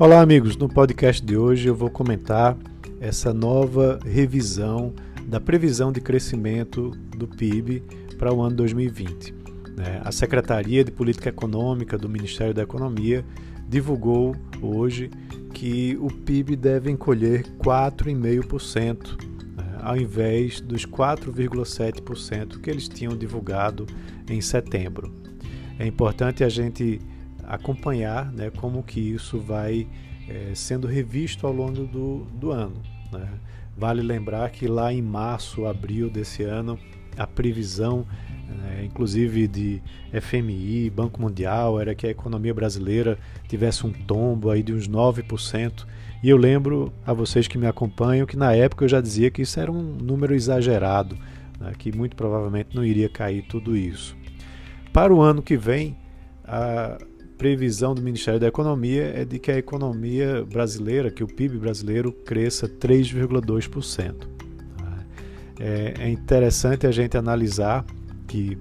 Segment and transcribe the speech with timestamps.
[0.00, 0.56] Olá, amigos.
[0.56, 2.56] No podcast de hoje eu vou comentar
[3.00, 4.94] essa nova revisão
[5.26, 7.82] da previsão de crescimento do PIB
[8.16, 9.34] para o ano 2020.
[9.76, 10.00] Né?
[10.04, 13.24] A Secretaria de Política Econômica do Ministério da Economia
[13.68, 15.10] divulgou hoje
[15.52, 19.20] que o PIB deve encolher 4,5%,
[19.56, 19.78] né?
[19.82, 23.84] ao invés dos 4,7% que eles tinham divulgado
[24.30, 25.12] em setembro.
[25.76, 27.00] É importante a gente
[27.48, 29.86] acompanhar né, como que isso vai
[30.28, 32.82] é, sendo revisto ao longo do, do ano.
[33.10, 33.26] Né?
[33.76, 36.78] Vale lembrar que lá em março, abril desse ano,
[37.16, 38.06] a previsão,
[38.70, 39.82] é, inclusive de
[40.20, 45.86] FMI, Banco Mundial, era que a economia brasileira tivesse um tombo aí de uns 9%.
[46.22, 49.42] E eu lembro a vocês que me acompanham que na época eu já dizia que
[49.42, 51.16] isso era um número exagerado,
[51.58, 54.16] né, que muito provavelmente não iria cair tudo isso.
[54.92, 55.96] Para o ano que vem,
[56.44, 56.98] a,
[57.38, 62.12] previsão do Ministério da Economia é de que a economia brasileira, que o PIB brasileiro
[62.12, 64.26] cresça 3,2%.
[65.60, 67.84] É, é interessante a gente analisar
[68.26, 68.58] que,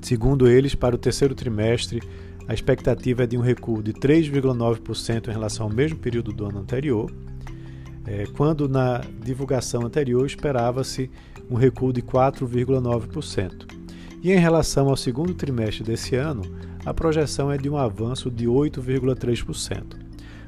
[0.00, 2.00] segundo eles, para o terceiro trimestre,
[2.46, 6.58] a expectativa é de um recuo de 3,9% em relação ao mesmo período do ano
[6.60, 7.12] anterior,
[8.06, 11.10] é, quando na divulgação anterior esperava-se
[11.50, 13.77] um recuo de 4,9%.
[14.22, 16.42] E em relação ao segundo trimestre desse ano,
[16.84, 19.96] a projeção é de um avanço de 8,3%.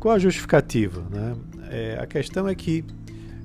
[0.00, 1.06] Qual a justificativa?
[1.10, 1.36] Né?
[1.70, 2.84] É, a questão é que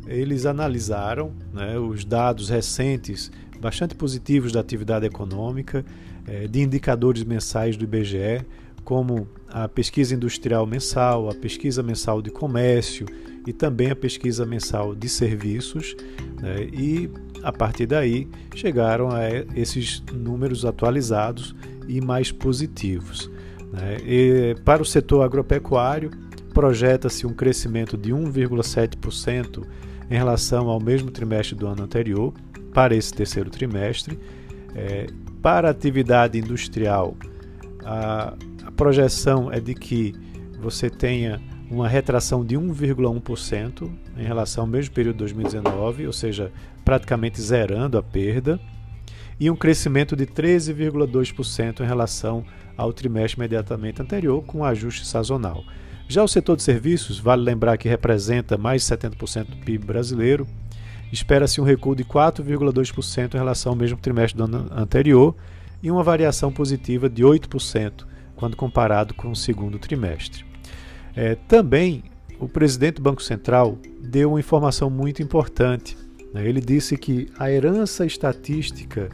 [0.08, 5.86] eles analisaram né, os dados recentes, bastante positivos da atividade econômica,
[6.26, 8.46] é, de indicadores mensais do IBGE,
[8.84, 13.06] como a pesquisa industrial mensal, a pesquisa mensal de comércio
[13.46, 15.96] e também a pesquisa mensal de serviços,
[16.42, 17.10] né, e
[17.44, 21.56] a partir daí chegaram a esses números atualizados
[21.88, 23.30] e mais positivos.
[23.72, 23.98] Né?
[24.06, 26.12] E para o setor agropecuário,
[26.54, 29.64] projeta-se um crescimento de 1,7%
[30.10, 32.34] em relação ao mesmo trimestre do ano anterior,
[32.74, 34.20] para esse terceiro trimestre.
[34.76, 35.08] É,
[35.42, 37.16] para a atividade industrial,
[37.84, 38.34] a,
[38.66, 40.14] a projeção é de que
[40.60, 46.52] você tenha uma retração de 1,1% em relação ao mesmo período de 2019, ou seja,
[46.86, 48.60] praticamente zerando a perda
[49.40, 52.44] e um crescimento de 13,2% em relação
[52.76, 55.64] ao trimestre imediatamente anterior, com ajuste sazonal.
[56.08, 60.48] Já o setor de serviços, vale lembrar que representa mais de 70% do PIB brasileiro,
[61.12, 65.36] espera-se um recuo de 4,2% em relação ao mesmo trimestre do ano anterior
[65.84, 68.06] e uma variação positiva de 8%
[68.36, 70.46] quando comparado com o segundo trimestre.
[71.18, 72.04] É, também
[72.40, 75.98] o presidente do Banco Central deu uma informação muito importante.
[76.32, 76.48] Né?
[76.48, 79.10] Ele disse que a herança estatística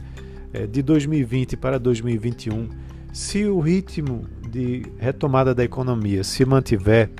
[0.52, 2.68] é, de 2020 para 2021,
[3.10, 7.10] se o ritmo de retomada da economia se mantiver,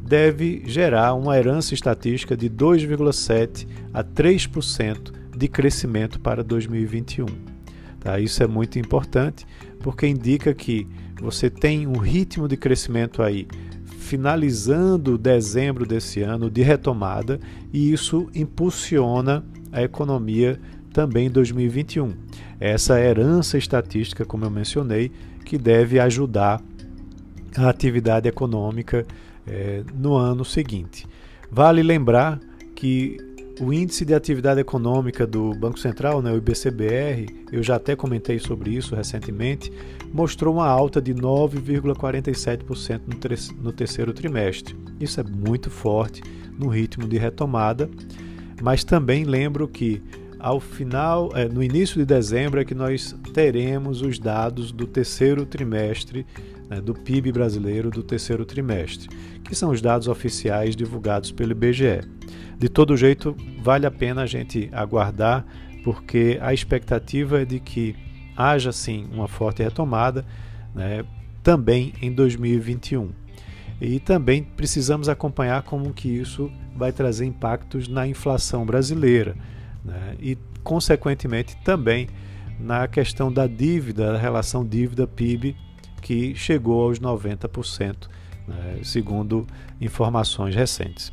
[0.00, 7.26] deve gerar uma herança estatística de 2,7 a 3% de crescimento para 2021.
[8.00, 8.18] Tá?
[8.18, 9.46] Isso é muito importante
[9.80, 10.88] porque indica que
[11.20, 13.46] você tem um ritmo de crescimento aí
[13.84, 17.40] finalizando dezembro desse ano de retomada
[17.72, 20.60] e isso impulsiona a economia
[20.92, 22.12] também em 2021
[22.60, 25.10] essa herança estatística, como eu mencionei,
[25.44, 26.62] que deve ajudar
[27.56, 29.06] a atividade econômica
[29.46, 31.06] é, no ano seguinte.
[31.50, 32.40] Vale lembrar
[32.74, 33.18] que
[33.60, 38.38] o índice de atividade econômica do Banco Central, né, o IBCBR, eu já até comentei
[38.38, 39.72] sobre isso recentemente,
[40.12, 43.00] mostrou uma alta de 9,47%
[43.60, 44.76] no terceiro trimestre.
[44.98, 46.20] Isso é muito forte
[46.58, 47.88] no ritmo de retomada,
[48.60, 50.02] mas também lembro que
[50.44, 55.46] ao final, é, no início de dezembro, é que nós teremos os dados do terceiro
[55.46, 56.26] trimestre,
[56.68, 59.08] né, do PIB brasileiro do terceiro trimestre,
[59.42, 62.02] que são os dados oficiais divulgados pelo IBGE.
[62.58, 65.46] De todo jeito, vale a pena a gente aguardar,
[65.82, 67.96] porque a expectativa é de que
[68.36, 70.26] haja sim uma forte retomada
[70.74, 71.06] né,
[71.42, 73.08] também em 2021.
[73.80, 79.34] E também precisamos acompanhar como que isso vai trazer impactos na inflação brasileira
[79.84, 80.16] né?
[80.18, 82.08] e, consequentemente, também
[82.58, 85.56] na questão da dívida, da relação dívida-PIB,
[86.00, 88.08] que chegou aos 90%,
[88.46, 88.78] né?
[88.82, 89.46] segundo
[89.80, 91.12] informações recentes.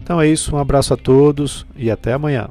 [0.00, 2.50] Então é isso, um abraço a todos e até amanhã.